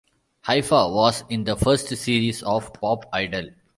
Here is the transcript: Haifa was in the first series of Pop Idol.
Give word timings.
Haifa 0.45 0.91
was 0.91 1.23
in 1.29 1.43
the 1.43 1.55
first 1.55 1.89
series 1.95 2.41
of 2.41 2.73
Pop 2.73 3.05
Idol. 3.13 3.49